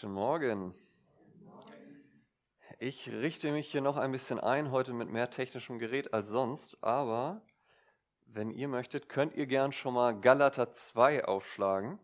[0.00, 0.74] Guten Morgen.
[2.78, 6.82] Ich richte mich hier noch ein bisschen ein, heute mit mehr technischem Gerät als sonst,
[6.82, 7.42] aber
[8.24, 11.98] wenn ihr möchtet, könnt ihr gern schon mal Galater 2 aufschlagen,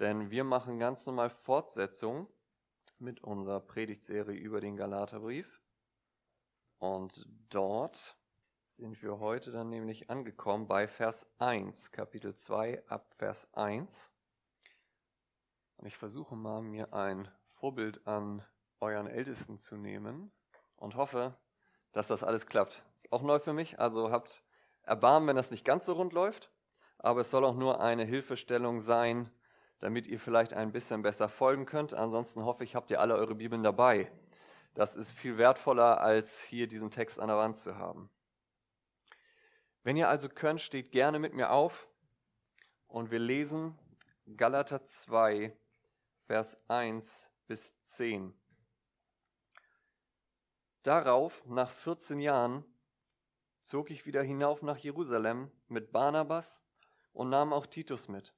[0.00, 2.26] denn wir machen ganz normal Fortsetzung
[2.98, 5.60] mit unserer Predigtserie über den Galaterbrief.
[6.78, 8.16] Und dort
[8.64, 14.15] sind wir heute dann nämlich angekommen bei Vers 1, Kapitel 2 ab Vers 1.
[15.78, 18.44] Und ich versuche mal, mir ein Vorbild an
[18.80, 20.30] euren Ältesten zu nehmen
[20.76, 21.36] und hoffe,
[21.92, 22.84] dass das alles klappt.
[22.96, 24.42] Ist auch neu für mich, also habt
[24.82, 26.50] Erbarmen, wenn das nicht ganz so rund läuft,
[26.98, 29.30] aber es soll auch nur eine Hilfestellung sein,
[29.80, 31.92] damit ihr vielleicht ein bisschen besser folgen könnt.
[31.92, 34.10] Ansonsten hoffe ich, habt ihr alle eure Bibeln dabei.
[34.74, 38.10] Das ist viel wertvoller, als hier diesen Text an der Wand zu haben.
[39.82, 41.88] Wenn ihr also könnt, steht gerne mit mir auf
[42.86, 43.78] und wir lesen
[44.36, 45.56] Galater 2,
[46.26, 48.34] Vers 1 bis 10.
[50.82, 52.64] Darauf, nach 14 Jahren,
[53.60, 56.64] zog ich wieder hinauf nach Jerusalem mit Barnabas
[57.12, 58.34] und nahm auch Titus mit.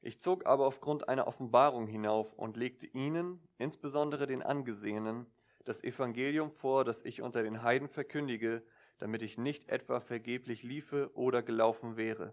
[0.00, 5.26] Ich zog aber aufgrund einer Offenbarung hinauf und legte ihnen, insbesondere den Angesehenen,
[5.64, 8.62] das Evangelium vor, das ich unter den Heiden verkündige,
[8.98, 12.32] damit ich nicht etwa vergeblich liefe oder gelaufen wäre.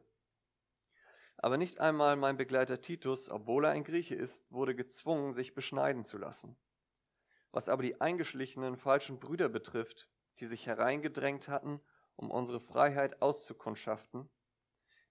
[1.41, 6.03] Aber nicht einmal mein Begleiter Titus, obwohl er ein Grieche ist, wurde gezwungen, sich beschneiden
[6.03, 6.57] zu lassen.
[7.51, 11.79] Was aber die eingeschlichenen falschen Brüder betrifft, die sich hereingedrängt hatten,
[12.17, 14.29] um unsere Freiheit auszukundschaften,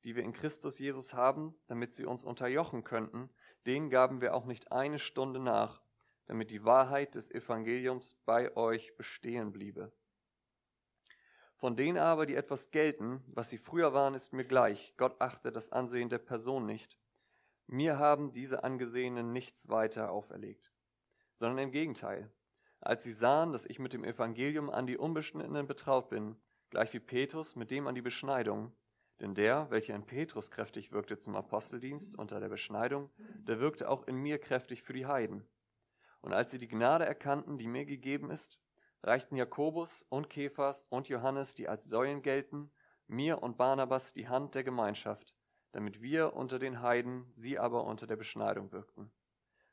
[0.05, 3.31] die wir in Christus Jesus haben, damit sie uns unterjochen könnten,
[3.67, 5.83] denen gaben wir auch nicht eine Stunde nach,
[6.27, 9.93] damit die Wahrheit des Evangeliums bei euch bestehen bliebe.
[11.59, 14.95] Von denen aber, die etwas gelten, was sie früher waren, ist mir gleich.
[14.97, 16.97] Gott achte das Ansehen der Person nicht.
[17.67, 20.73] Mir haben diese Angesehenen nichts weiter auferlegt,
[21.35, 22.31] sondern im Gegenteil.
[22.81, 26.37] Als sie sahen, dass ich mit dem Evangelium an die Unbeschnittenen betraut bin,
[26.71, 28.73] gleich wie Petrus mit dem an die Beschneidung,
[29.21, 34.07] denn der, welcher in Petrus kräftig wirkte zum Aposteldienst unter der Beschneidung, der wirkte auch
[34.07, 35.45] in mir kräftig für die Heiden.
[36.21, 38.61] Und als sie die Gnade erkannten, die mir gegeben ist,
[39.03, 42.71] reichten Jakobus und Kephas und Johannes, die als Säulen gelten,
[43.07, 45.35] mir und Barnabas die Hand der Gemeinschaft,
[45.73, 49.11] damit wir unter den Heiden, sie aber unter der Beschneidung wirkten.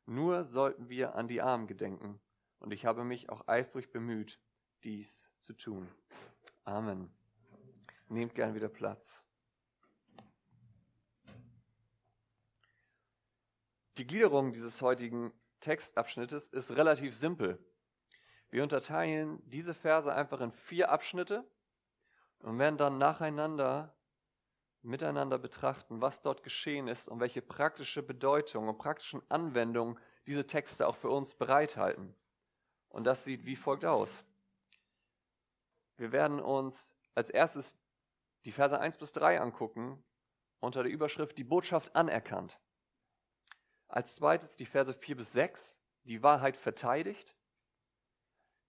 [0.06, 2.20] Nur sollten wir an die Armen gedenken,
[2.60, 4.40] und ich habe mich auch eifrig bemüht,
[4.84, 5.88] dies zu tun.
[6.64, 7.12] Amen.
[8.08, 9.24] Nehmt gern wieder Platz.
[13.98, 17.60] Die Gliederung dieses heutigen Textabschnittes ist relativ simpel.
[18.50, 21.46] Wir unterteilen diese Verse einfach in vier Abschnitte
[22.40, 23.96] und werden dann nacheinander
[24.86, 30.88] miteinander betrachten, was dort geschehen ist und welche praktische Bedeutung und praktischen Anwendungen diese Texte
[30.88, 32.16] auch für uns bereithalten.
[32.90, 34.24] Und das sieht wie folgt aus.
[35.98, 37.78] Wir werden uns als erstes
[38.46, 40.04] die Verse 1 bis 3 angucken
[40.60, 42.60] unter der Überschrift Die Botschaft anerkannt.
[43.88, 47.35] Als zweites die Verse 4 bis 6, die Wahrheit verteidigt.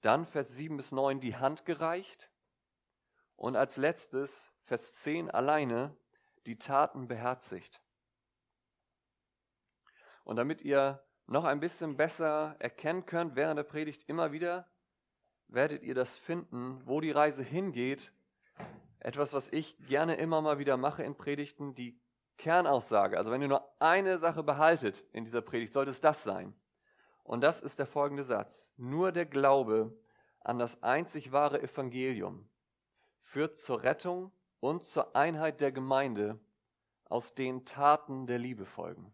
[0.07, 2.31] Dann Vers 7 bis 9, die Hand gereicht.
[3.35, 5.97] Und als letztes Vers 10 alleine,
[6.47, 7.83] die Taten beherzigt.
[10.23, 14.71] Und damit ihr noch ein bisschen besser erkennen könnt während der Predigt immer wieder,
[15.49, 18.13] werdet ihr das finden, wo die Reise hingeht.
[19.01, 22.01] Etwas, was ich gerne immer mal wieder mache in Predigten, die
[22.39, 26.55] Kernaussage, also wenn ihr nur eine Sache behaltet in dieser Predigt, sollte es das sein.
[27.27, 28.73] Und das ist der folgende Satz.
[28.77, 29.93] Nur der Glaube
[30.39, 32.49] an das einzig wahre Evangelium
[33.21, 36.39] führt zur Rettung und zur Einheit der Gemeinde,
[37.05, 39.13] aus denen Taten der Liebe folgen.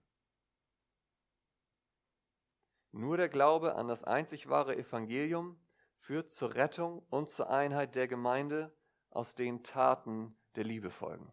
[2.90, 5.58] Nur der Glaube an das einzig wahre Evangelium
[5.96, 8.76] führt zur Rettung und zur Einheit der Gemeinde,
[9.08, 11.32] aus denen Taten der Liebe folgen.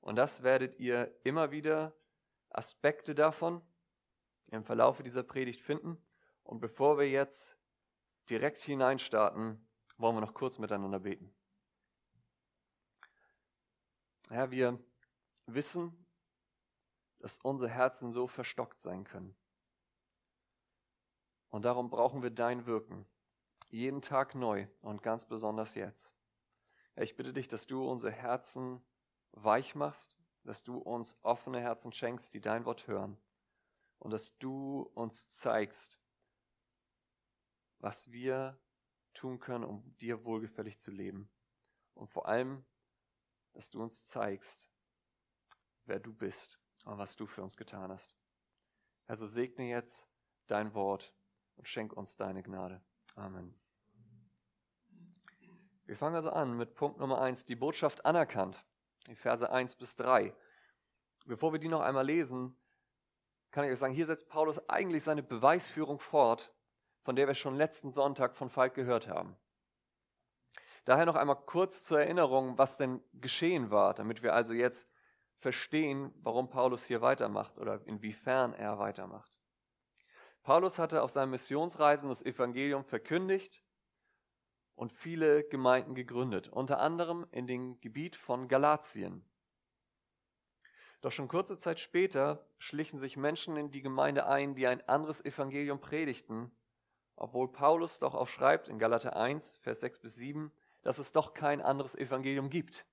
[0.00, 1.94] Und das werdet ihr immer wieder
[2.48, 3.60] Aspekte davon
[4.50, 6.02] im Verlauf dieser Predigt finden.
[6.42, 7.56] Und bevor wir jetzt
[8.30, 9.66] direkt hineinstarten,
[9.96, 11.34] wollen wir noch kurz miteinander beten.
[14.30, 14.78] Herr, wir
[15.46, 16.06] wissen,
[17.18, 19.36] dass unsere Herzen so verstockt sein können.
[21.50, 23.06] Und darum brauchen wir dein Wirken.
[23.70, 26.14] Jeden Tag neu und ganz besonders jetzt.
[26.94, 28.82] Herr, ich bitte dich, dass du unsere Herzen
[29.32, 33.18] weich machst, dass du uns offene Herzen schenkst, die dein Wort hören.
[33.98, 36.00] Und dass du uns zeigst,
[37.78, 38.58] was wir
[39.14, 41.30] tun können, um dir wohlgefällig zu leben.
[41.94, 42.64] Und vor allem,
[43.52, 44.70] dass du uns zeigst,
[45.84, 48.16] wer du bist und was du für uns getan hast.
[49.06, 50.08] Also segne jetzt
[50.46, 51.14] dein Wort
[51.56, 52.80] und schenk uns deine Gnade.
[53.16, 53.58] Amen.
[55.86, 58.62] Wir fangen also an mit Punkt Nummer eins: die Botschaft anerkannt,
[59.06, 60.36] die Verse 1 bis 3.
[61.24, 62.56] Bevor wir die noch einmal lesen,
[63.50, 66.52] kann ich euch sagen, hier setzt Paulus eigentlich seine Beweisführung fort,
[67.02, 69.36] von der wir schon letzten Sonntag von Falk gehört haben.
[70.84, 74.88] Daher noch einmal kurz zur Erinnerung, was denn geschehen war, damit wir also jetzt
[75.38, 79.32] verstehen, warum Paulus hier weitermacht oder inwiefern er weitermacht.
[80.42, 83.62] Paulus hatte auf seinen Missionsreisen das Evangelium verkündigt
[84.74, 89.28] und viele Gemeinden gegründet, unter anderem in dem Gebiet von Galatien.
[91.00, 95.24] Doch schon kurze Zeit später schlichen sich Menschen in die Gemeinde ein, die ein anderes
[95.24, 96.50] Evangelium predigten,
[97.14, 100.52] obwohl Paulus doch auch schreibt in Galater 1, Vers 6 bis 7,
[100.82, 102.84] dass es doch kein anderes Evangelium gibt.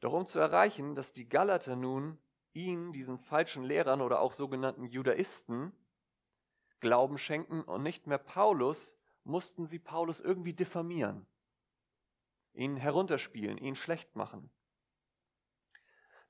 [0.00, 2.18] Doch um zu erreichen, dass die Galater nun
[2.52, 5.72] ihn, diesen falschen Lehrern oder auch sogenannten Judaisten,
[6.80, 8.94] Glauben schenken und nicht mehr Paulus,
[9.24, 11.26] mussten sie Paulus irgendwie diffamieren,
[12.52, 14.50] ihn herunterspielen, ihn schlecht machen.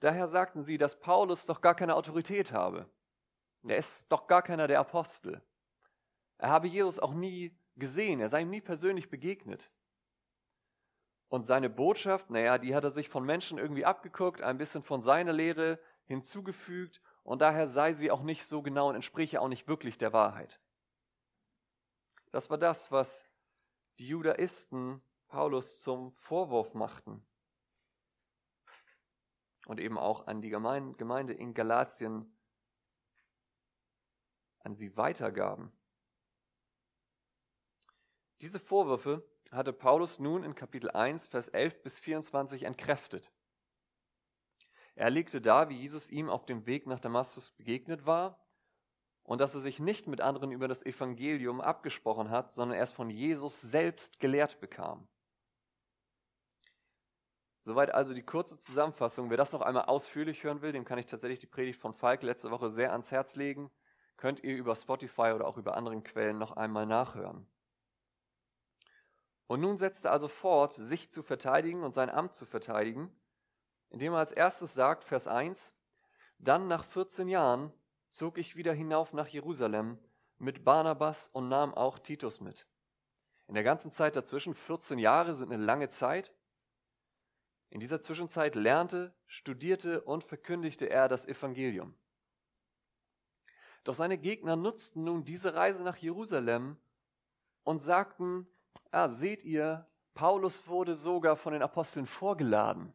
[0.00, 2.88] Daher sagten sie, dass Paulus doch gar keine Autorität habe.
[3.66, 5.42] Er ist doch gar keiner der Apostel.
[6.38, 9.70] Er habe Jesus auch nie gesehen, er sei ihm nie persönlich begegnet.
[11.28, 15.02] Und seine Botschaft, naja, die hat er sich von Menschen irgendwie abgeguckt, ein bisschen von
[15.02, 19.68] seiner Lehre hinzugefügt und daher sei sie auch nicht so genau und entspreche auch nicht
[19.68, 20.60] wirklich der Wahrheit.
[22.30, 23.26] Das war das, was
[23.98, 27.26] die Judaisten Paulus zum Vorwurf machten
[29.68, 32.34] und eben auch an die Gemeinde in Galatien
[34.60, 35.70] an sie weitergaben.
[38.40, 39.22] Diese Vorwürfe
[39.52, 43.30] hatte Paulus nun in Kapitel 1, Vers 11 bis 24 entkräftet.
[44.94, 48.42] Er legte dar, wie Jesus ihm auf dem Weg nach Damaskus begegnet war
[49.22, 53.10] und dass er sich nicht mit anderen über das Evangelium abgesprochen hat, sondern erst von
[53.10, 55.06] Jesus selbst gelehrt bekam.
[57.68, 59.28] Soweit also die kurze Zusammenfassung.
[59.28, 62.22] Wer das noch einmal ausführlich hören will, dem kann ich tatsächlich die Predigt von Falk
[62.22, 63.70] letzte Woche sehr ans Herz legen.
[64.16, 67.46] Könnt ihr über Spotify oder auch über anderen Quellen noch einmal nachhören.
[69.48, 73.14] Und nun setzt er also fort, sich zu verteidigen und sein Amt zu verteidigen,
[73.90, 75.74] indem er als erstes sagt, Vers 1,
[76.38, 77.70] dann nach 14 Jahren
[78.08, 79.98] zog ich wieder hinauf nach Jerusalem
[80.38, 82.66] mit Barnabas und nahm auch Titus mit.
[83.46, 86.32] In der ganzen Zeit dazwischen, 14 Jahre sind eine lange Zeit.
[87.70, 91.94] In dieser Zwischenzeit lernte, studierte und verkündigte er das Evangelium.
[93.84, 96.76] Doch seine Gegner nutzten nun diese Reise nach Jerusalem
[97.64, 98.46] und sagten,
[98.90, 102.94] Ah, seht ihr, Paulus wurde sogar von den Aposteln vorgeladen.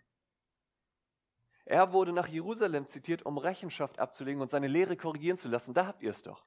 [1.66, 5.74] Er wurde nach Jerusalem zitiert, um Rechenschaft abzulegen und seine Lehre korrigieren zu lassen.
[5.74, 6.46] Da habt ihr es doch.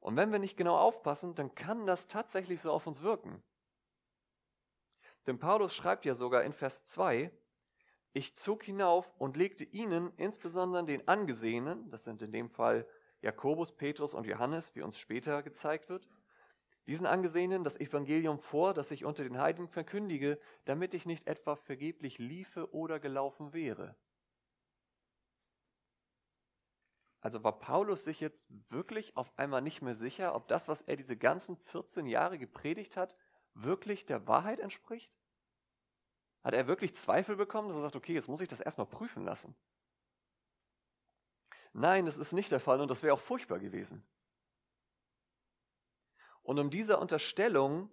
[0.00, 3.42] Und wenn wir nicht genau aufpassen, dann kann das tatsächlich so auf uns wirken.
[5.26, 7.30] Denn Paulus schreibt ja sogar in Vers 2,
[8.12, 12.86] ich zog hinauf und legte ihnen, insbesondere den Angesehenen, das sind in dem Fall
[13.22, 16.08] Jakobus, Petrus und Johannes, wie uns später gezeigt wird,
[16.86, 21.54] diesen Angesehenen das Evangelium vor, das ich unter den Heiden verkündige, damit ich nicht etwa
[21.54, 23.96] vergeblich liefe oder gelaufen wäre.
[27.20, 30.96] Also war Paulus sich jetzt wirklich auf einmal nicht mehr sicher, ob das, was er
[30.96, 33.16] diese ganzen 14 Jahre gepredigt hat,
[33.54, 35.21] wirklich der Wahrheit entspricht?
[36.42, 39.24] Hat er wirklich Zweifel bekommen, dass er sagt, okay, jetzt muss ich das erstmal prüfen
[39.24, 39.54] lassen?
[41.72, 44.04] Nein, das ist nicht der Fall und das wäre auch furchtbar gewesen.
[46.42, 47.90] Und um dieser Unterstellung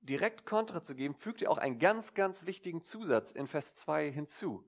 [0.00, 4.10] direkt Kontra zu geben, fügt er auch einen ganz, ganz wichtigen Zusatz in Vers 2
[4.10, 4.64] hinzu.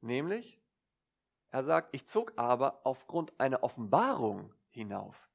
[0.00, 0.60] Nämlich,
[1.50, 5.29] er sagt, ich zog aber aufgrund einer Offenbarung hinauf.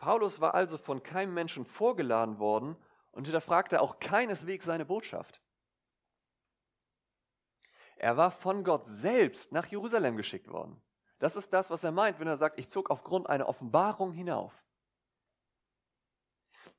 [0.00, 2.74] Paulus war also von keinem Menschen vorgeladen worden
[3.12, 5.40] und hinterfragte auch keineswegs seine Botschaft.
[7.96, 10.80] Er war von Gott selbst nach Jerusalem geschickt worden.
[11.18, 14.64] Das ist das, was er meint, wenn er sagt, ich zog aufgrund einer Offenbarung hinauf.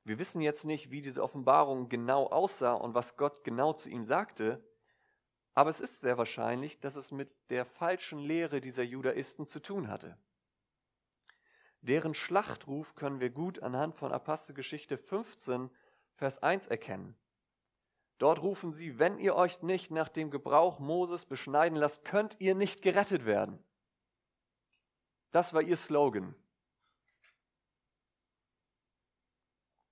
[0.04, 4.04] Wir wissen jetzt nicht, wie diese Offenbarung genau aussah und was Gott genau zu ihm
[4.04, 4.68] sagte,
[5.54, 9.90] aber es ist sehr wahrscheinlich, dass es mit der falschen Lehre dieser Judaisten zu tun
[9.90, 10.18] hatte.
[11.82, 15.70] Deren Schlachtruf können wir gut anhand von Apostelgeschichte 15,
[16.16, 17.16] Vers 1 erkennen.
[18.20, 22.54] Dort rufen sie, wenn ihr euch nicht nach dem Gebrauch Moses beschneiden lasst, könnt ihr
[22.54, 23.64] nicht gerettet werden.
[25.32, 26.36] Das war ihr Slogan.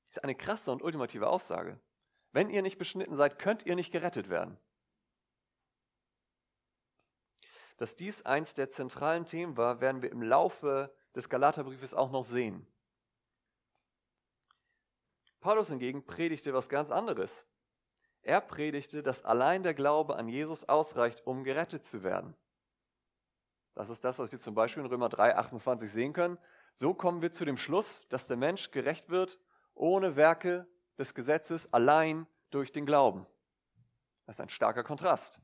[0.10, 1.80] Das ist eine krasse und ultimative Aussage.
[2.32, 4.60] Wenn ihr nicht beschnitten seid, könnt ihr nicht gerettet werden.
[7.78, 12.24] Dass dies eins der zentralen Themen war, werden wir im Laufe des Galaterbriefes auch noch
[12.24, 12.66] sehen.
[15.40, 17.46] Paulus hingegen predigte was ganz anderes.
[18.22, 22.36] Er predigte, dass allein der Glaube an Jesus ausreicht, um gerettet zu werden.
[23.76, 26.38] Das ist das, was wir zum Beispiel in Römer 3, 28 sehen können.
[26.74, 29.40] So kommen wir zu dem Schluss, dass der Mensch gerecht wird
[29.80, 33.26] ohne Werke des Gesetzes, allein durch den Glauben.
[34.26, 35.40] Das ist ein starker Kontrast.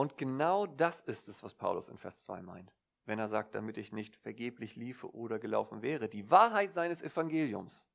[0.00, 2.72] Und genau das ist es, was Paulus in Vers 2 meint,
[3.04, 6.08] wenn er sagt, damit ich nicht vergeblich liefe oder gelaufen wäre.
[6.08, 7.86] Die Wahrheit seines Evangeliums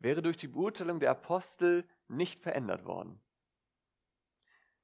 [0.00, 3.18] wäre durch die Beurteilung der Apostel nicht verändert worden.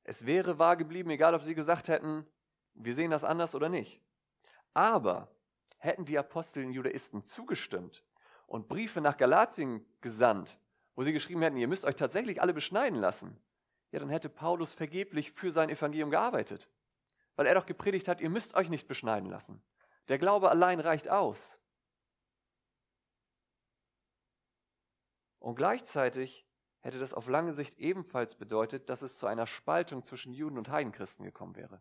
[0.03, 2.27] Es wäre wahr geblieben, egal ob sie gesagt hätten,
[2.73, 4.01] wir sehen das anders oder nicht.
[4.73, 5.31] Aber
[5.77, 8.03] hätten die Apostel den Judaisten zugestimmt
[8.47, 10.59] und Briefe nach Galatien gesandt,
[10.95, 13.39] wo sie geschrieben hätten, ihr müsst euch tatsächlich alle beschneiden lassen,
[13.91, 16.69] ja, dann hätte Paulus vergeblich für sein Evangelium gearbeitet.
[17.37, 19.63] Weil er doch gepredigt hat, ihr müsst euch nicht beschneiden lassen.
[20.09, 21.59] Der Glaube allein reicht aus.
[25.39, 26.47] Und gleichzeitig
[26.81, 30.69] hätte das auf lange Sicht ebenfalls bedeutet, dass es zu einer Spaltung zwischen Juden und
[30.69, 31.81] Heidenchristen gekommen wäre.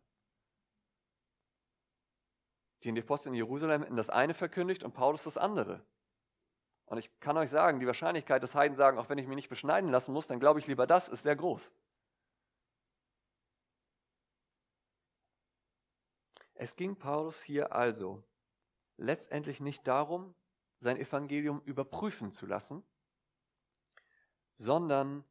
[2.83, 5.83] Die Apostel in Jerusalem hätten das eine verkündigt und Paulus das andere.
[6.85, 9.49] Und ich kann euch sagen, die Wahrscheinlichkeit, dass Heiden sagen, auch wenn ich mich nicht
[9.49, 11.71] beschneiden lassen muss, dann glaube ich lieber das, ist sehr groß.
[16.59, 18.23] Es ging Paulus hier also
[18.97, 20.33] letztendlich nicht darum,
[20.79, 22.83] sein Evangelium überprüfen zu lassen,
[24.55, 25.23] sondern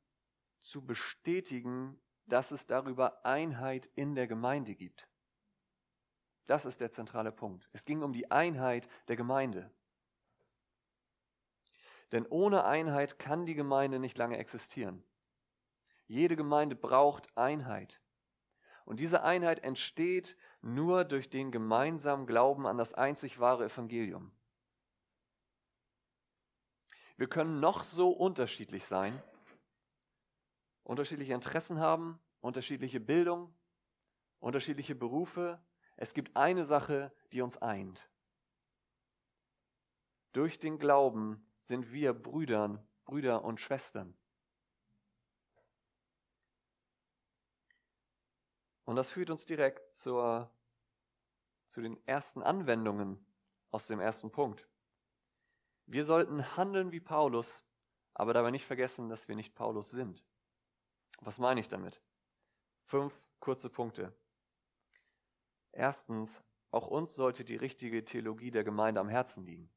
[0.60, 5.08] zu bestätigen, dass es darüber Einheit in der Gemeinde gibt.
[6.46, 7.68] Das ist der zentrale Punkt.
[7.72, 9.70] Es ging um die Einheit der Gemeinde.
[12.12, 15.02] Denn ohne Einheit kann die Gemeinde nicht lange existieren.
[16.06, 18.00] Jede Gemeinde braucht Einheit.
[18.84, 24.32] Und diese Einheit entsteht nur durch den gemeinsamen Glauben an das einzig wahre Evangelium.
[27.16, 29.22] Wir können noch so unterschiedlich sein,
[30.82, 33.54] unterschiedliche Interessen haben, unterschiedliche Bildung,
[34.38, 35.58] unterschiedliche Berufe.
[35.96, 38.10] Es gibt eine Sache, die uns eint.
[40.32, 44.14] Durch den Glauben sind wir Brüdern, Brüder und Schwestern.
[48.84, 50.50] Und das führt uns direkt zur,
[51.68, 53.24] zu den ersten Anwendungen
[53.70, 54.68] aus dem ersten Punkt.
[55.86, 57.64] Wir sollten handeln wie Paulus,
[58.14, 60.24] aber dabei nicht vergessen, dass wir nicht Paulus sind.
[61.20, 62.00] Was meine ich damit?
[62.84, 64.14] Fünf kurze Punkte.
[65.72, 69.70] Erstens, auch uns sollte die richtige Theologie der Gemeinde am Herzen liegen.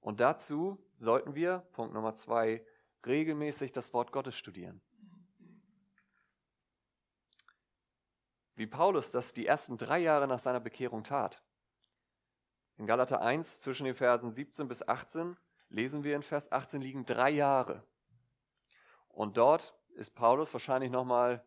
[0.00, 2.64] Und dazu sollten wir, Punkt Nummer zwei,
[3.04, 4.80] regelmäßig das Wort Gottes studieren.
[8.56, 11.42] Wie Paulus das die ersten drei Jahre nach seiner Bekehrung tat.
[12.78, 15.36] In Galater 1 zwischen den Versen 17 bis 18
[15.68, 17.86] lesen wir in Vers 18 liegen drei Jahre.
[19.08, 21.44] Und dort ist Paulus wahrscheinlich nochmal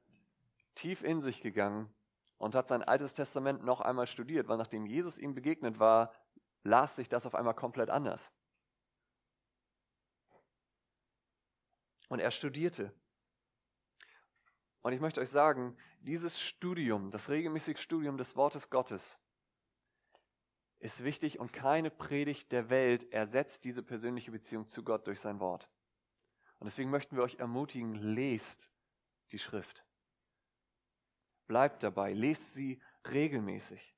[0.75, 1.93] tief in sich gegangen
[2.37, 6.13] und hat sein altes Testament noch einmal studiert, weil nachdem Jesus ihm begegnet war,
[6.63, 8.31] las sich das auf einmal komplett anders.
[12.07, 12.93] Und er studierte.
[14.81, 19.19] Und ich möchte euch sagen, dieses Studium, das regelmäßige Studium des Wortes Gottes,
[20.79, 25.41] ist wichtig und keine Predigt der Welt ersetzt diese persönliche Beziehung zu Gott durch sein
[25.41, 25.69] Wort.
[26.59, 28.69] Und deswegen möchten wir euch ermutigen, lest
[29.31, 29.85] die Schrift.
[31.47, 33.95] Bleibt dabei, lest sie regelmäßig.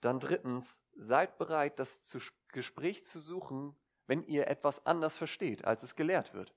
[0.00, 2.16] Dann drittens, seid bereit, das
[2.48, 6.54] Gespräch zu suchen, wenn ihr etwas anders versteht, als es gelehrt wird.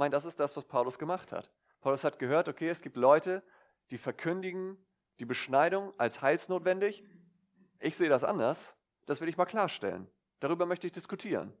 [0.00, 1.50] Meine, das ist das, was Paulus gemacht hat.
[1.82, 3.42] Paulus hat gehört, okay, es gibt Leute,
[3.90, 4.82] die verkündigen
[5.18, 7.04] die Beschneidung als heilsnotwendig.
[7.80, 8.74] Ich sehe das anders.
[9.04, 10.10] Das will ich mal klarstellen.
[10.38, 11.52] Darüber möchte ich diskutieren.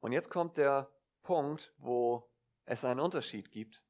[0.00, 0.90] Und jetzt kommt der
[1.22, 2.26] Punkt, wo
[2.64, 3.84] es einen Unterschied gibt.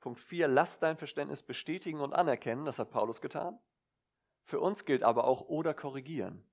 [0.00, 3.58] Punkt 4, lass dein Verständnis bestätigen und anerkennen, das hat Paulus getan.
[4.44, 6.44] Für uns gilt aber auch oder korrigieren.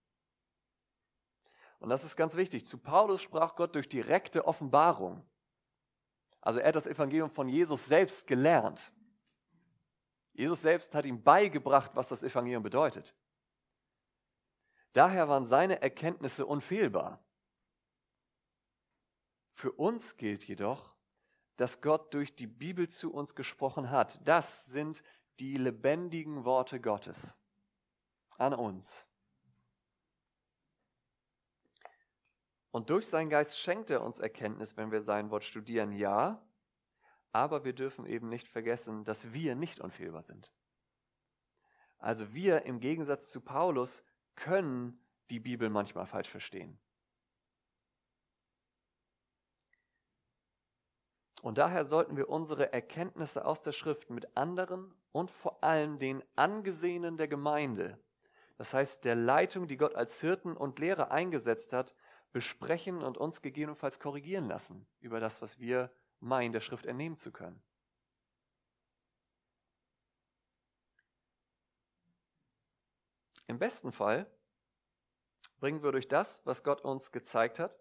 [1.79, 2.65] Und das ist ganz wichtig.
[2.65, 5.25] Zu Paulus sprach Gott durch direkte Offenbarung.
[6.41, 8.93] Also er hat das Evangelium von Jesus selbst gelernt.
[10.33, 13.15] Jesus selbst hat ihm beigebracht, was das Evangelium bedeutet.
[14.93, 17.23] Daher waren seine Erkenntnisse unfehlbar.
[19.53, 20.93] Für uns gilt jedoch,
[21.55, 24.25] dass Gott durch die Bibel zu uns gesprochen hat.
[24.27, 25.03] Das sind
[25.39, 27.35] die lebendigen Worte Gottes
[28.37, 29.07] an uns.
[32.75, 36.45] Und durch seinen Geist schenkt er uns Erkenntnis, wenn wir sein Wort studieren, ja,
[37.31, 40.51] aber wir dürfen eben nicht vergessen, dass wir nicht unfehlbar sind.
[41.99, 44.03] Also wir im Gegensatz zu Paulus
[44.35, 46.77] können die Bibel manchmal falsch verstehen.
[51.43, 56.21] Und daher sollten wir unsere Erkenntnisse aus der Schrift mit anderen und vor allem den
[56.35, 58.03] Angesehenen der Gemeinde,
[58.57, 61.95] das heißt der Leitung, die Gott als Hirten und Lehrer eingesetzt hat,
[62.35, 65.89] besprechen und uns gegebenenfalls korrigieren lassen über das, was wir
[66.19, 67.63] meinen, der Schrift entnehmen zu können.
[73.47, 74.29] Im besten Fall
[75.61, 77.79] bringen wir durch das, was Gott uns gezeigt hat,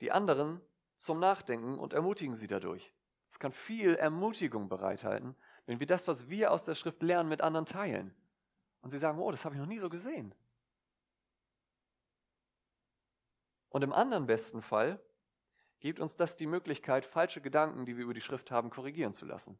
[0.00, 0.60] die anderen
[0.96, 2.94] zum Nachdenken und ermutigen sie dadurch.
[3.28, 7.40] Es kann viel Ermutigung bereithalten, wenn wir das, was wir aus der Schrift lernen, mit
[7.40, 8.14] anderen teilen.
[8.82, 10.32] Und sie sagen, oh, das habe ich noch nie so gesehen.
[13.76, 14.98] Und im anderen besten Fall
[15.80, 19.26] gibt uns das die Möglichkeit, falsche Gedanken, die wir über die Schrift haben, korrigieren zu
[19.26, 19.58] lassen.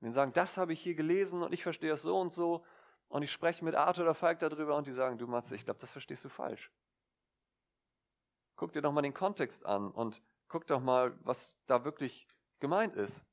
[0.00, 2.64] Wir sagen, das habe ich hier gelesen und ich verstehe es so und so
[3.08, 5.78] und ich spreche mit Arthur oder Falk darüber und die sagen, du Matze, ich glaube,
[5.78, 6.72] das verstehst du falsch.
[8.56, 12.26] Guck dir doch mal den Kontext an und guck doch mal, was da wirklich
[12.60, 13.26] gemeint ist.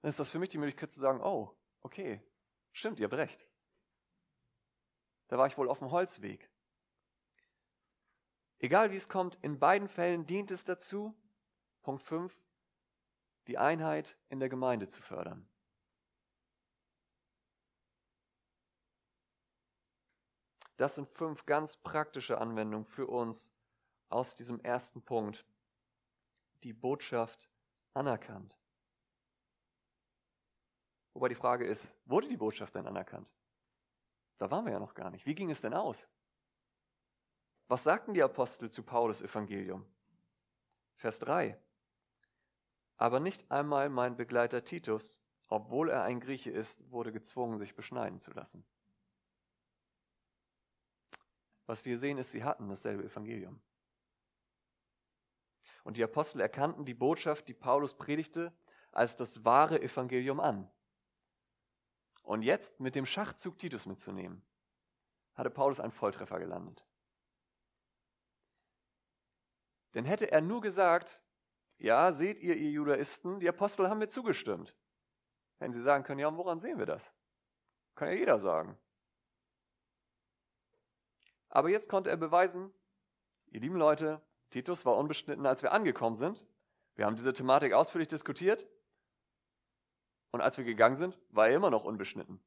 [0.00, 2.20] Dann ist das für mich die Möglichkeit zu sagen, oh, okay,
[2.72, 3.46] stimmt, ihr habt recht.
[5.28, 6.51] Da war ich wohl auf dem Holzweg.
[8.62, 11.16] Egal wie es kommt, in beiden Fällen dient es dazu,
[11.82, 12.40] Punkt 5,
[13.48, 15.48] die Einheit in der Gemeinde zu fördern.
[20.76, 23.50] Das sind fünf ganz praktische Anwendungen für uns
[24.08, 25.44] aus diesem ersten Punkt
[26.62, 27.50] die Botschaft
[27.94, 28.56] anerkannt.
[31.14, 33.28] Wobei die Frage ist, wurde die Botschaft denn anerkannt?
[34.38, 35.26] Da waren wir ja noch gar nicht.
[35.26, 36.08] Wie ging es denn aus?
[37.72, 39.86] Was sagten die Apostel zu Paulus Evangelium?
[40.94, 41.58] Vers 3.
[42.98, 48.18] Aber nicht einmal mein Begleiter Titus, obwohl er ein Grieche ist, wurde gezwungen, sich beschneiden
[48.18, 48.62] zu lassen.
[51.64, 53.58] Was wir sehen, ist, sie hatten dasselbe Evangelium.
[55.82, 58.52] Und die Apostel erkannten die Botschaft, die Paulus predigte,
[58.90, 60.70] als das wahre Evangelium an.
[62.22, 64.42] Und jetzt mit dem Schachzug Titus mitzunehmen,
[65.32, 66.84] hatte Paulus einen Volltreffer gelandet.
[69.94, 71.20] Denn hätte er nur gesagt,
[71.78, 74.76] ja, seht ihr, ihr Judaisten, die Apostel haben mir zugestimmt.
[75.58, 77.14] Hätten sie sagen können, ja, und woran sehen wir das?
[77.94, 78.78] Kann ja jeder sagen.
[81.48, 82.72] Aber jetzt konnte er beweisen,
[83.50, 86.46] ihr lieben Leute, Titus war unbeschnitten, als wir angekommen sind.
[86.94, 88.66] Wir haben diese Thematik ausführlich diskutiert.
[90.30, 92.42] Und als wir gegangen sind, war er immer noch unbeschnitten.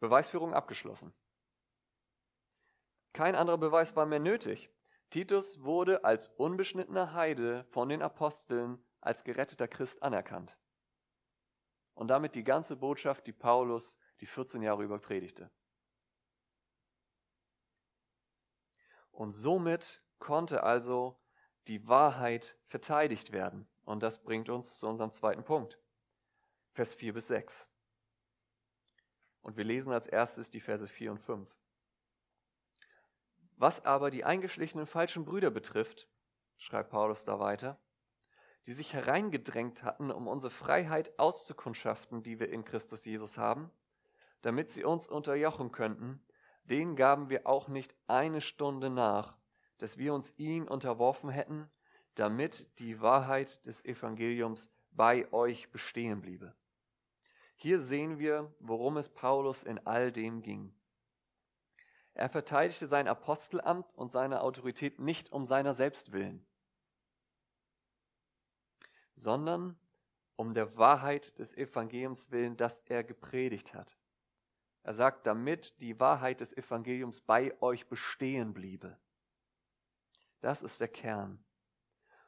[0.00, 1.12] Beweisführung abgeschlossen.
[3.12, 4.70] Kein anderer Beweis war mehr nötig.
[5.10, 10.56] Titus wurde als unbeschnittener Heide von den Aposteln als geretteter Christ anerkannt.
[11.94, 15.50] Und damit die ganze Botschaft, die Paulus die 14 Jahre über predigte.
[19.10, 21.18] Und somit konnte also
[21.66, 23.68] die Wahrheit verteidigt werden.
[23.84, 25.78] Und das bringt uns zu unserem zweiten Punkt.
[26.72, 27.68] Vers 4 bis 6.
[29.42, 31.57] Und wir lesen als erstes die Verse 4 und 5.
[33.58, 36.08] Was aber die eingeschlichenen falschen Brüder betrifft,
[36.58, 37.76] schreibt Paulus da weiter,
[38.66, 43.70] die sich hereingedrängt hatten, um unsere Freiheit auszukundschaften, die wir in Christus Jesus haben,
[44.42, 46.24] damit sie uns unterjochen könnten,
[46.62, 49.36] den gaben wir auch nicht eine Stunde nach,
[49.78, 51.68] dass wir uns ihn unterworfen hätten,
[52.14, 56.54] damit die Wahrheit des Evangeliums bei euch bestehen bliebe.
[57.56, 60.77] Hier sehen wir, worum es Paulus in all dem ging.
[62.18, 66.44] Er verteidigte sein Apostelamt und seine Autorität nicht um seiner selbst willen,
[69.14, 69.78] sondern
[70.34, 73.96] um der Wahrheit des Evangeliums willen, das er gepredigt hat.
[74.82, 78.98] Er sagt, damit die Wahrheit des Evangeliums bei euch bestehen bliebe.
[80.40, 81.44] Das ist der Kern.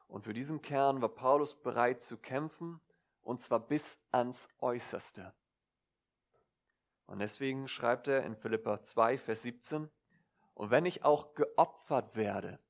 [0.06, 2.80] Und für diesen Kern war Paulus bereit zu kämpfen,
[3.22, 5.34] und zwar bis ans Äußerste.
[7.10, 9.90] Und deswegen schreibt er in Philippa 2, Vers 17,
[10.54, 12.60] und wenn ich auch geopfert werde,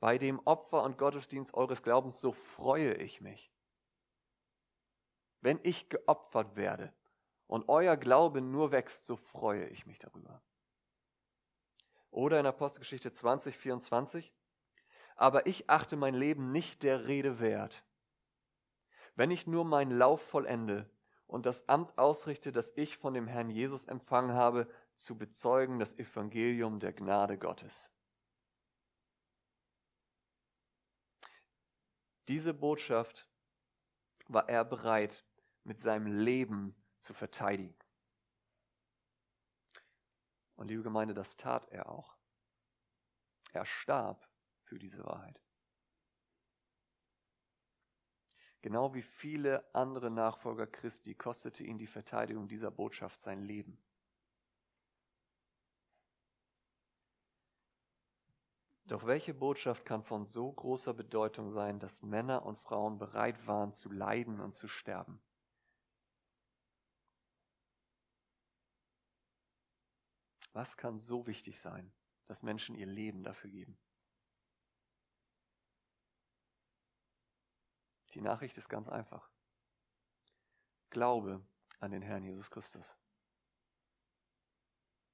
[0.00, 3.50] bei dem Opfer und Gottesdienst eures Glaubens, so freue ich mich.
[5.40, 6.92] Wenn ich geopfert werde,
[7.46, 10.42] und euer Glaube nur wächst, so freue ich mich darüber.
[12.10, 14.30] Oder in Apostelgeschichte 20, 24,
[15.16, 17.82] aber ich achte mein Leben nicht der Rede wert,
[19.14, 20.90] wenn ich nur meinen Lauf vollende
[21.34, 25.98] und das Amt ausrichte, das ich von dem Herrn Jesus empfangen habe, zu bezeugen das
[25.98, 27.90] Evangelium der Gnade Gottes.
[32.28, 33.28] Diese Botschaft
[34.28, 35.24] war er bereit,
[35.64, 37.76] mit seinem Leben zu verteidigen.
[40.54, 42.16] Und liebe Gemeinde, das tat er auch.
[43.52, 44.30] Er starb
[44.62, 45.43] für diese Wahrheit.
[48.64, 53.76] Genau wie viele andere Nachfolger Christi kostete ihn die Verteidigung dieser Botschaft sein Leben.
[58.86, 63.74] Doch welche Botschaft kann von so großer Bedeutung sein, dass Männer und Frauen bereit waren
[63.74, 65.20] zu leiden und zu sterben?
[70.54, 71.92] Was kann so wichtig sein,
[72.24, 73.76] dass Menschen ihr Leben dafür geben?
[78.14, 79.28] Die Nachricht ist ganz einfach.
[80.90, 81.44] Glaube
[81.80, 82.96] an den Herrn Jesus Christus.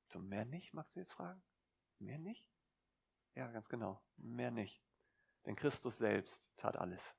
[0.08, 1.42] So mehr nicht, magst du jetzt fragen?
[1.98, 2.46] Mehr nicht?
[3.34, 4.02] Ja, ganz genau.
[4.16, 4.82] Mehr nicht.
[5.46, 7.16] Denn Christus selbst tat alles.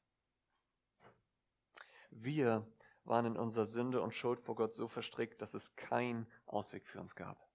[2.12, 2.68] Wir
[3.04, 7.00] waren in unserer Sünde und Schuld vor Gott so verstrickt, dass es keinen Ausweg für
[7.00, 7.50] uns gab.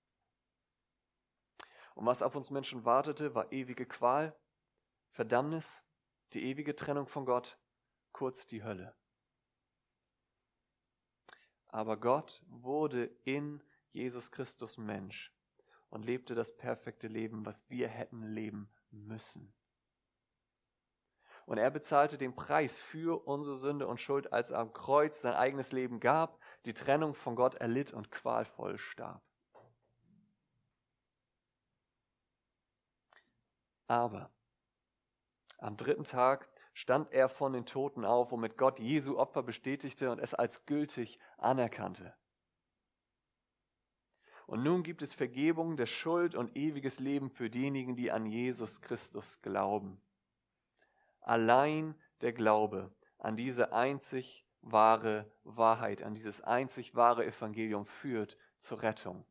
[1.95, 4.37] Und was auf uns Menschen wartete, war ewige Qual,
[5.11, 5.85] Verdammnis,
[6.33, 7.59] die ewige Trennung von Gott
[8.17, 8.97] kurz die Hölle.
[11.69, 15.35] Aber Gott wurde in Jesus Christus Mensch
[15.91, 19.53] und lebte das perfekte Leben, was wir hätten leben müssen.
[21.45, 25.35] Und er bezahlte den Preis für unsere Sünde und Schuld, als er am Kreuz sein
[25.35, 29.23] eigenes Leben gab, die Trennung von Gott erlitt und qualvoll starb.
[33.87, 34.33] Aber
[35.59, 40.19] am dritten Tag stand er von den Toten auf, womit Gott Jesu Opfer bestätigte und
[40.19, 42.15] es als gültig anerkannte.
[44.47, 48.83] Und nun gibt es Vergebung der Schuld und ewiges Leben für diejenigen, die an Jesus
[48.83, 50.03] Christus glauben.
[51.23, 58.83] Allein der Glaube an diese einzig wahre Wahrheit, an dieses einzig wahre Evangelium führt zur
[58.83, 59.25] Rettung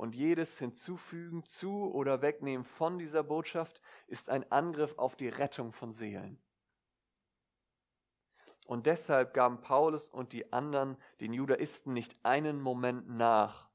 [0.00, 5.74] und jedes Hinzufügen zu oder Wegnehmen von dieser Botschaft ist ein Angriff auf die Rettung
[5.74, 6.40] von Seelen.
[8.64, 13.68] Und deshalb gaben Paulus und die anderen den Judaisten nicht einen Moment nach.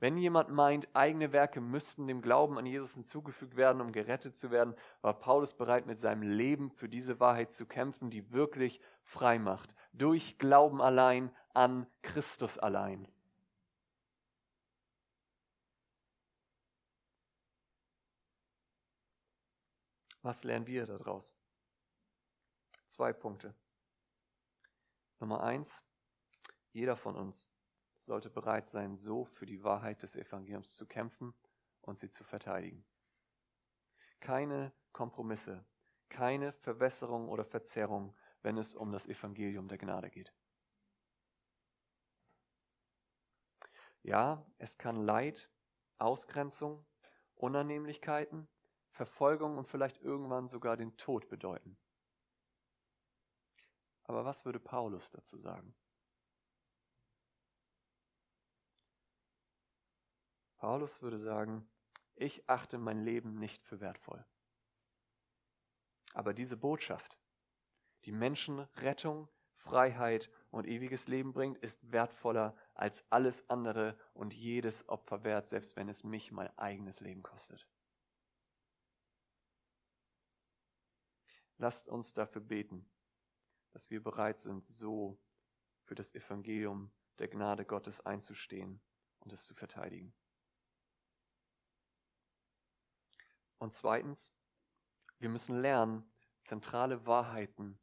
[0.00, 4.50] Wenn jemand meint, eigene Werke müssten dem Glauben an Jesus hinzugefügt werden, um gerettet zu
[4.50, 9.38] werden, war Paulus bereit, mit seinem Leben für diese Wahrheit zu kämpfen, die wirklich frei
[9.38, 9.74] macht.
[9.92, 13.06] Durch Glauben allein an Christus allein.
[20.22, 21.34] Was lernen wir daraus?
[22.88, 23.54] Zwei Punkte.
[25.20, 25.84] Nummer eins,
[26.72, 27.48] jeder von uns
[27.96, 31.34] sollte bereit sein, so für die Wahrheit des Evangeliums zu kämpfen
[31.82, 32.84] und sie zu verteidigen.
[34.20, 35.64] Keine Kompromisse,
[36.08, 40.32] keine Verwässerung oder Verzerrung, wenn es um das Evangelium der Gnade geht.
[44.02, 45.50] Ja, es kann Leid,
[45.98, 46.86] Ausgrenzung,
[47.34, 48.48] Unannehmlichkeiten,
[48.98, 51.78] Verfolgung und vielleicht irgendwann sogar den Tod bedeuten.
[54.02, 55.72] Aber was würde Paulus dazu sagen?
[60.56, 61.70] Paulus würde sagen,
[62.16, 64.24] ich achte mein Leben nicht für wertvoll.
[66.12, 67.16] Aber diese Botschaft,
[68.04, 74.88] die Menschen Rettung, Freiheit und ewiges Leben bringt, ist wertvoller als alles andere und jedes
[74.88, 77.68] Opfer wert, selbst wenn es mich mein eigenes Leben kostet.
[81.58, 82.88] Lasst uns dafür beten,
[83.72, 85.18] dass wir bereit sind, so
[85.82, 88.80] für das Evangelium der Gnade Gottes einzustehen
[89.20, 90.14] und es zu verteidigen.
[93.58, 94.32] Und zweitens,
[95.18, 96.08] wir müssen lernen,
[96.40, 97.78] zentrale Wahrheiten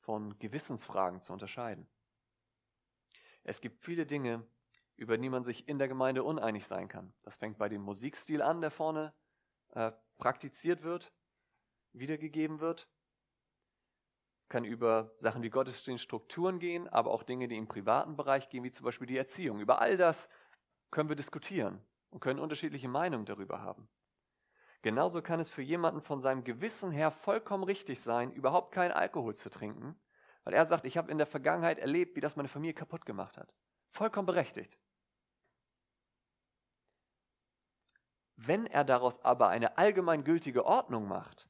[0.00, 1.88] von Gewissensfragen zu unterscheiden.
[3.42, 4.46] Es gibt viele Dinge,
[4.96, 7.14] über die man sich in der Gemeinde uneinig sein kann.
[7.22, 9.14] Das fängt bei dem Musikstil an, der vorne
[9.70, 11.12] äh, praktiziert wird,
[11.92, 12.88] wiedergegeben wird.
[14.54, 18.70] Kann über Sachen wie Gottesdienststrukturen gehen, aber auch Dinge, die im privaten Bereich gehen, wie
[18.70, 19.58] zum Beispiel die Erziehung.
[19.58, 20.28] Über all das
[20.92, 23.88] können wir diskutieren und können unterschiedliche Meinungen darüber haben.
[24.82, 29.34] Genauso kann es für jemanden von seinem Gewissen her vollkommen richtig sein, überhaupt keinen Alkohol
[29.34, 29.96] zu trinken,
[30.44, 33.36] weil er sagt, ich habe in der Vergangenheit erlebt, wie das meine Familie kaputt gemacht
[33.36, 33.52] hat.
[33.90, 34.78] Vollkommen berechtigt.
[38.36, 41.48] Wenn er daraus aber eine allgemeingültige Ordnung macht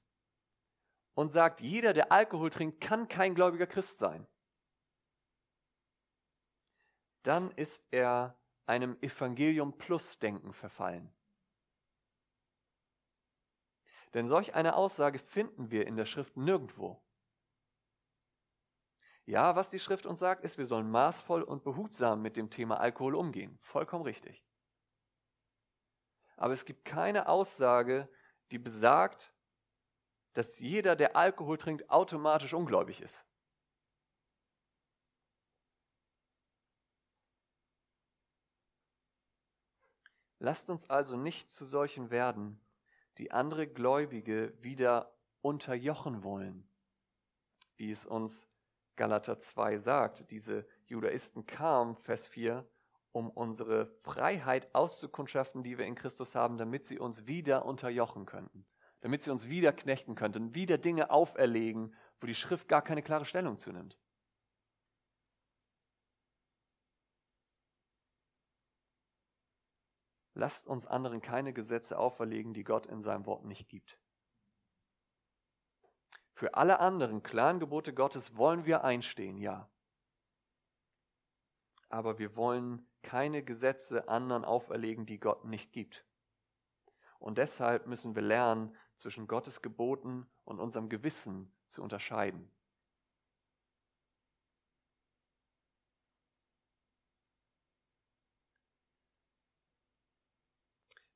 [1.14, 4.26] und sagt, jeder, der Alkohol trinkt, kann kein gläubiger Christ sein,
[7.22, 11.12] dann ist er einem Evangelium Plus Denken verfallen.
[14.12, 17.02] Denn solch eine Aussage finden wir in der Schrift nirgendwo.
[19.26, 22.78] Ja, was die Schrift uns sagt, ist, wir sollen maßvoll und behutsam mit dem Thema
[22.78, 23.58] Alkohol umgehen.
[23.62, 24.44] Vollkommen richtig.
[26.36, 28.08] Aber es gibt keine Aussage,
[28.50, 29.33] die besagt,
[30.34, 33.24] dass jeder, der Alkohol trinkt, automatisch ungläubig ist.
[40.38, 42.60] Lasst uns also nicht zu solchen werden,
[43.16, 46.68] die andere Gläubige wieder unterjochen wollen,
[47.76, 48.46] wie es uns
[48.96, 50.30] Galater 2 sagt.
[50.30, 52.68] Diese Judaisten kamen, Vers 4,
[53.12, 58.66] um unsere Freiheit auszukundschaften, die wir in Christus haben, damit sie uns wieder unterjochen könnten,
[59.04, 63.26] damit sie uns wieder knechten könnten, wieder Dinge auferlegen, wo die Schrift gar keine klare
[63.26, 63.98] Stellung zunimmt.
[70.32, 74.00] Lasst uns anderen keine Gesetze auferlegen, die Gott in seinem Wort nicht gibt.
[76.32, 79.70] Für alle anderen klaren Gebote Gottes wollen wir einstehen, ja.
[81.90, 86.06] Aber wir wollen keine Gesetze anderen auferlegen, die Gott nicht gibt.
[87.18, 92.50] Und deshalb müssen wir lernen, zwischen Gottes Geboten und unserem Gewissen zu unterscheiden.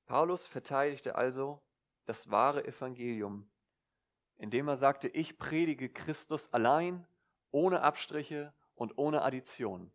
[0.08, 1.62] Paulus verteidigte also
[2.06, 3.50] das wahre Evangelium,
[4.38, 7.06] indem er sagte, ich predige Christus allein,
[7.50, 9.92] ohne Abstriche und ohne Addition.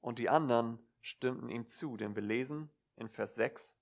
[0.00, 3.75] Und die anderen stimmten ihm zu, denn wir lesen in Vers 6,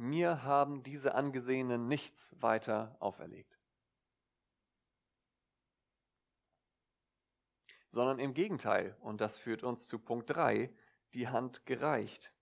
[0.00, 3.58] mir haben diese Angesehenen nichts weiter auferlegt.
[7.90, 10.72] Sondern im Gegenteil, und das führt uns zu Punkt 3,
[11.12, 12.34] die Hand gereicht.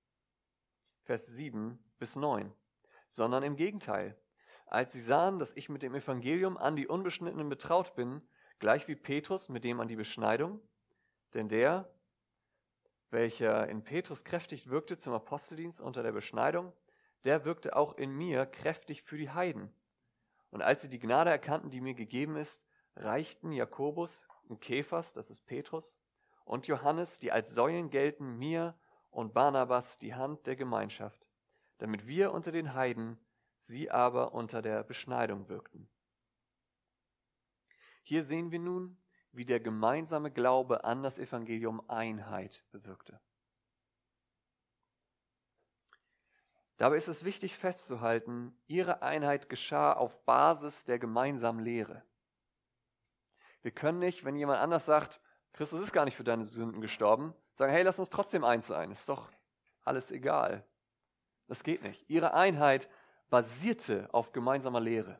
[1.02, 2.52] Vers 7 bis 9,
[3.10, 4.16] sondern im Gegenteil.
[4.66, 8.22] Als sie sahen, dass ich mit dem Evangelium an die Unbeschnittenen betraut bin,
[8.60, 10.60] gleich wie Petrus mit dem an die Beschneidung,
[11.34, 11.90] denn der,
[13.10, 16.72] welcher in Petrus kräftig wirkte zum Aposteldienst unter der Beschneidung,
[17.24, 19.72] der wirkte auch in mir kräftig für die Heiden.
[20.50, 22.62] Und als sie die Gnade erkannten, die mir gegeben ist,
[22.96, 25.98] reichten Jakobus und Kephas, das ist Petrus,
[26.44, 28.74] und Johannes, die als Säulen gelten, mir
[29.11, 31.26] und Barnabas die Hand der Gemeinschaft,
[31.78, 33.18] damit wir unter den Heiden,
[33.57, 35.88] sie aber unter der Beschneidung wirkten.
[38.02, 38.96] Hier sehen wir nun,
[39.33, 43.20] wie der gemeinsame Glaube an das Evangelium Einheit bewirkte.
[46.78, 52.04] Dabei ist es wichtig festzuhalten, ihre Einheit geschah auf Basis der gemeinsamen Lehre.
[53.62, 55.20] Wir können nicht, wenn jemand anders sagt,
[55.52, 58.92] Christus ist gar nicht für deine Sünden gestorben, sagen, hey, lass uns trotzdem eins sein,
[58.92, 59.28] ist doch
[59.82, 60.64] alles egal.
[61.48, 62.08] Das geht nicht.
[62.08, 62.88] Ihre Einheit
[63.28, 65.18] basierte auf gemeinsamer Lehre.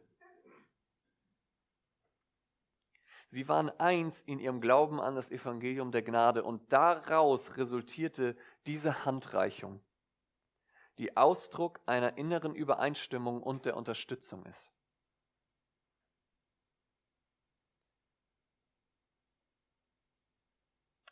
[3.27, 9.05] Sie waren eins in ihrem Glauben an das Evangelium der Gnade und daraus resultierte diese
[9.05, 9.81] Handreichung,
[10.99, 14.71] die Ausdruck einer inneren Übereinstimmung und der Unterstützung ist.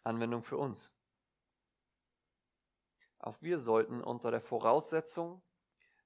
[0.03, 0.93] Anwendung für uns.
[3.19, 5.43] Auch wir sollten unter der Voraussetzung,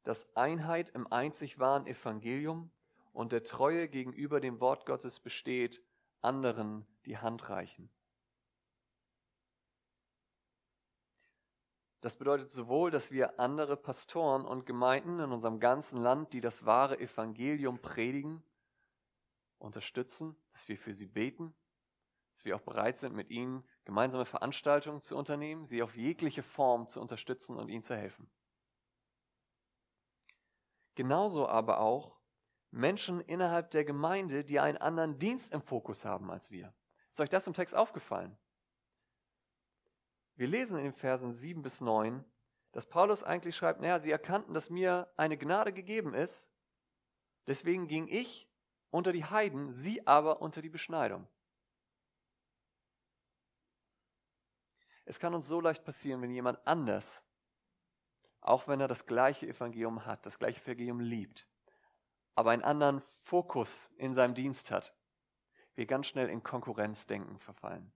[0.05, 2.71] dass Einheit im einzig wahren Evangelium
[3.13, 5.83] und der Treue gegenüber dem Wort Gottes besteht,
[6.23, 7.91] anderen die Hand reichen.
[12.01, 16.65] Das bedeutet sowohl, dass wir andere Pastoren und Gemeinden in unserem ganzen Land, die das
[16.65, 18.43] wahre Evangelium predigen,
[19.59, 21.55] unterstützen, dass wir für sie beten,
[22.33, 26.89] dass wir auch bereit sind, mit ihnen gemeinsame Veranstaltungen zu unternehmen, sie auf jegliche Form
[26.89, 28.31] zu unterstützen und ihnen zu helfen.
[30.95, 32.19] Genauso aber auch
[32.71, 36.73] Menschen innerhalb der Gemeinde, die einen anderen Dienst im Fokus haben als wir.
[37.11, 38.39] Ist euch das im Text aufgefallen?
[40.41, 42.25] Wir lesen in den Versen 7 bis 9,
[42.73, 46.51] dass Paulus eigentlich schreibt, naja, sie erkannten, dass mir eine Gnade gegeben ist,
[47.47, 48.51] deswegen ging ich
[48.89, 51.29] unter die Heiden, sie aber unter die Beschneidung.
[55.05, 57.23] Es kann uns so leicht passieren, wenn jemand anders,
[58.41, 61.47] auch wenn er das gleiche Evangelium hat, das gleiche Evangelium liebt,
[62.35, 64.97] aber einen anderen Fokus in seinem Dienst hat,
[65.75, 67.93] wir ganz schnell in Konkurrenzdenken verfallen.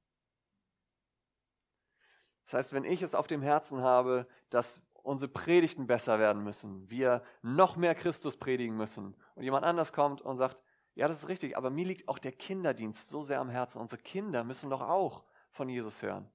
[2.45, 6.89] Das heißt, wenn ich es auf dem Herzen habe, dass unsere Predigten besser werden müssen,
[6.91, 10.63] wir noch mehr Christus predigen müssen und jemand anders kommt und sagt,
[10.95, 13.81] ja, das ist richtig, aber mir liegt auch der Kinderdienst so sehr am Herzen.
[13.81, 16.31] Unsere Kinder müssen doch auch von Jesus hören.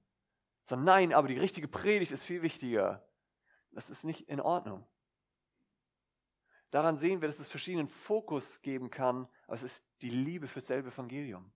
[0.64, 3.02] So, nein, aber die richtige Predigt ist viel wichtiger.
[3.72, 4.86] Das ist nicht in Ordnung.
[6.70, 10.60] Daran sehen wir, dass es verschiedenen Fokus geben kann, aber es ist die Liebe für
[10.60, 11.50] selbe Evangelium.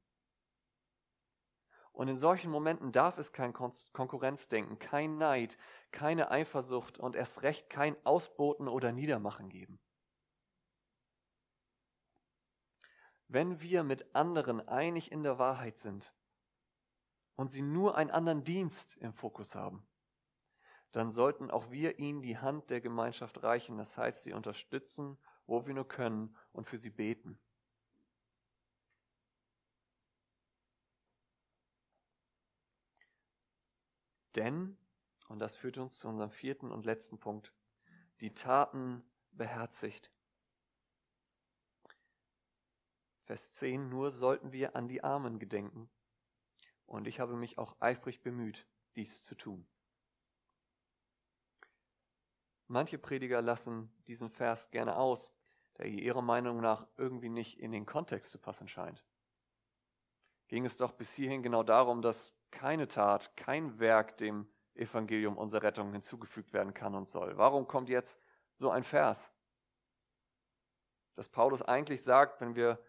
[1.95, 5.57] Und in solchen Momenten darf es kein Konkurrenzdenken, kein Neid,
[5.93, 9.79] keine Eifersucht und erst recht kein Ausboten oder Niedermachen geben.
[13.29, 16.13] Wenn wir mit anderen einig in der Wahrheit sind
[17.37, 19.87] und sie nur einen anderen Dienst im Fokus haben,
[20.91, 25.65] dann sollten auch wir ihnen die Hand der Gemeinschaft reichen, das heißt sie unterstützen, wo
[25.65, 27.39] wir nur können und für sie beten.
[34.37, 34.77] Denn,
[35.29, 37.53] und das führt uns zu unserem vierten und letzten Punkt,
[38.21, 40.11] die Taten beherzigt.
[43.25, 45.89] Vers 10, nur sollten wir an die Armen gedenken.
[46.87, 48.67] Und ich habe mich auch eifrig bemüht,
[48.97, 49.67] dies zu tun.
[52.67, 55.33] Manche Prediger lassen diesen Vers gerne aus,
[55.79, 59.05] der ihrer Meinung nach irgendwie nicht in den Kontext zu passen scheint.
[60.49, 65.65] Ging es doch bis hierhin genau darum, dass keine Tat, kein Werk dem Evangelium unserer
[65.65, 67.37] Rettung hinzugefügt werden kann und soll.
[67.37, 68.19] Warum kommt jetzt
[68.55, 69.33] so ein Vers?
[71.15, 72.83] Dass Paulus eigentlich sagt, wenn wir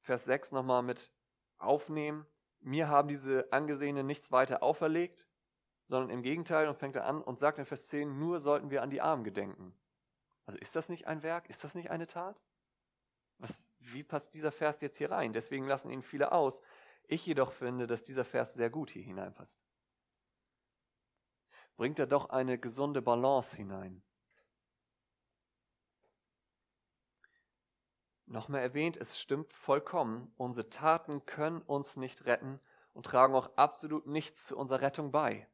[0.00, 1.10] Vers 6 nochmal mit
[1.58, 2.26] aufnehmen,
[2.60, 5.26] mir haben diese Angesehenen nichts weiter auferlegt,
[5.86, 8.82] sondern im Gegenteil und fängt er an und sagt in Vers 10, nur sollten wir
[8.82, 9.74] an die Armen gedenken.
[10.46, 11.48] Also ist das nicht ein Werk?
[11.50, 12.40] Ist das nicht eine Tat?
[13.38, 15.32] Was, wie passt dieser Vers jetzt hier rein?
[15.32, 16.62] Deswegen lassen ihn viele aus.
[17.08, 19.58] Ich jedoch finde, dass dieser Vers sehr gut hier hineinpasst.
[21.76, 24.02] Bringt er doch eine gesunde Balance hinein.
[28.26, 32.60] Nochmal erwähnt, es stimmt vollkommen, unsere Taten können uns nicht retten
[32.92, 35.48] und tragen auch absolut nichts zu unserer Rettung bei.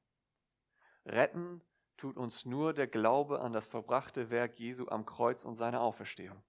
[1.06, 1.62] Retten
[1.96, 6.42] tut uns nur der Glaube an das verbrachte Werk Jesu am Kreuz und seine Auferstehung.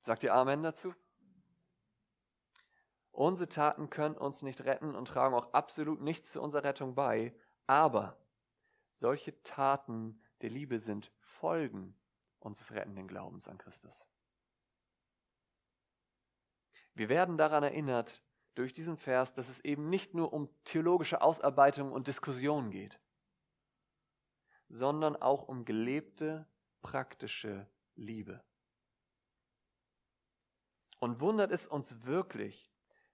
[0.00, 0.92] Sagt ihr Amen dazu?
[3.12, 7.34] Unsere Taten können uns nicht retten und tragen auch absolut nichts zu unserer Rettung bei,
[7.66, 8.18] aber
[8.94, 11.94] solche Taten der Liebe sind Folgen
[12.38, 14.06] unseres rettenden Glaubens an Christus.
[16.94, 18.22] Wir werden daran erinnert
[18.54, 23.00] durch diesen Vers, dass es eben nicht nur um theologische Ausarbeitung und Diskussion geht,
[24.68, 26.46] sondern auch um gelebte,
[26.80, 28.42] praktische Liebe.
[30.98, 32.71] Und wundert es uns wirklich,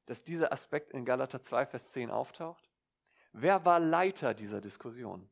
[0.08, 2.70] dass dieser Aspekt in Galater 2, Vers 10 auftaucht?
[3.32, 5.28] Wer war Leiter dieser Diskussion,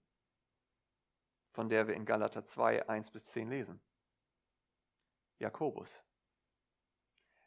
[1.52, 3.80] von der wir in Galater 2, 1 bis 10 lesen?
[5.38, 6.04] Jakobus.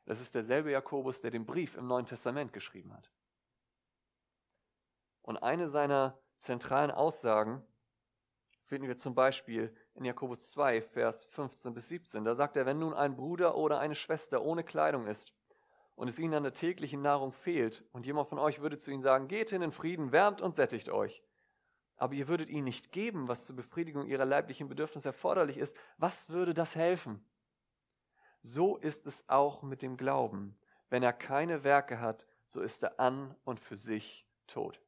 [0.06, 3.12] Das ist derselbe Jakobus, der den Brief im Neuen Testament geschrieben hat.
[5.22, 7.64] Und eine seiner zentralen Aussagen
[8.64, 12.24] finden wir zum Beispiel in Jakobus 2, Vers 15 bis 17.
[12.24, 15.32] Da sagt er, wenn nun ein Bruder oder eine Schwester ohne Kleidung ist
[16.00, 19.02] und es ihnen an der täglichen Nahrung fehlt und jemand von euch würde zu ihnen
[19.02, 21.22] sagen, geht hin in Frieden, wärmt und sättigt euch,
[21.98, 26.30] aber ihr würdet ihnen nicht geben, was zur Befriedigung ihrer leiblichen Bedürfnisse erforderlich ist, was
[26.30, 27.22] würde das helfen?
[28.40, 30.58] So ist es auch mit dem Glauben.
[30.90, 34.80] Wenn er keine Werke hat, so ist er an und für sich tot.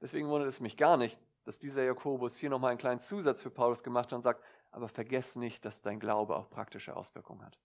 [0.00, 3.50] Deswegen wundert es mich gar nicht, dass dieser Jakobus hier nochmal einen kleinen Zusatz für
[3.50, 7.58] Paulus gemacht hat und sagt, aber vergess nicht, dass dein Glaube auch praktische Auswirkungen hat.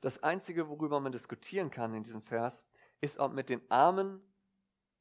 [0.00, 2.64] Das Einzige, worüber man diskutieren kann in diesem Vers,
[3.00, 4.20] ist, ob mit den Armen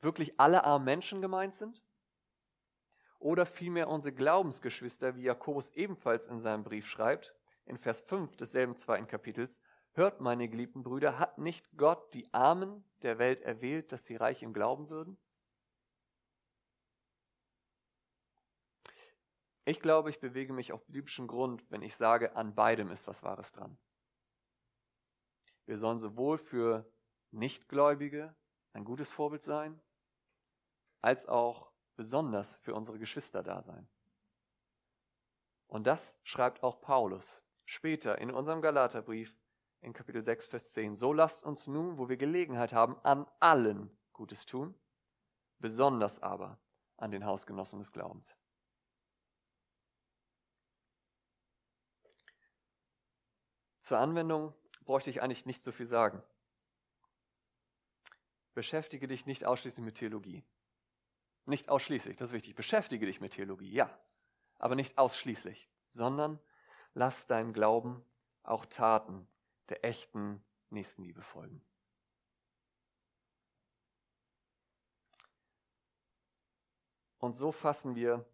[0.01, 1.83] wirklich alle armen Menschen gemeint sind
[3.19, 8.75] oder vielmehr unsere Glaubensgeschwister, wie Jakobus ebenfalls in seinem Brief schreibt, in Vers 5 desselben
[8.75, 9.61] zweiten Kapitels,
[9.93, 14.43] Hört, meine geliebten Brüder, hat nicht Gott die Armen der Welt erwählt, dass sie reich
[14.43, 15.17] im Glauben würden?
[19.67, 23.21] Ich glaube, ich bewege mich auf biblischem Grund, wenn ich sage, an beidem ist was
[23.21, 23.77] Wahres dran.
[25.65, 26.89] Wir sollen sowohl für
[27.31, 28.33] Nichtgläubige
[28.71, 29.77] ein gutes Vorbild sein,
[31.01, 33.89] als auch besonders für unsere Geschwister da sein.
[35.67, 39.35] Und das schreibt auch Paulus später in unserem Galaterbrief
[39.81, 40.95] in Kapitel 6, Vers 10.
[40.95, 44.73] So lasst uns nun, wo wir Gelegenheit haben, an allen Gutes tun,
[45.59, 46.57] besonders aber
[46.95, 48.33] an den Hausgenossen des Glaubens.
[53.87, 56.21] Zur Anwendung bräuchte ich eigentlich nicht so viel sagen.
[58.53, 60.43] beschäftige dich nicht ausschließlich mit Theologie.
[61.45, 62.53] Nicht ausschließlich, das ist wichtig.
[62.53, 63.97] Beschäftige dich mit Theologie, ja,
[64.57, 66.37] aber nicht ausschließlich, sondern
[66.95, 68.03] lass deinem Glauben
[68.43, 69.25] auch Taten
[69.69, 71.63] der echten Nächstenliebe folgen.
[77.19, 78.25] Und so fassen wir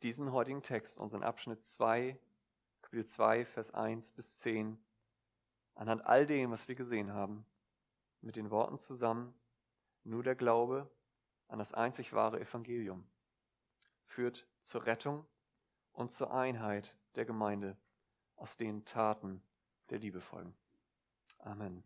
[0.00, 2.18] diesen heutigen Text, unseren Abschnitt 2,
[2.88, 4.78] Kapitel 2, Vers 1 bis 10,
[5.74, 7.44] anhand all dem, was wir gesehen haben,
[8.22, 9.34] mit den Worten zusammen,
[10.04, 10.90] nur der Glaube
[11.48, 13.06] an das einzig wahre Evangelium
[14.06, 15.26] führt zur Rettung
[15.92, 17.76] und zur Einheit der Gemeinde,
[18.36, 19.42] aus denen Taten
[19.90, 20.56] der Liebe folgen.
[21.40, 21.84] Amen.